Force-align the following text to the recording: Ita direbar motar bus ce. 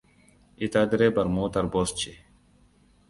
Ita 0.67 0.81
direbar 0.93 1.27
motar 1.35 1.65
bus 1.77 1.89
ce. 1.99 2.15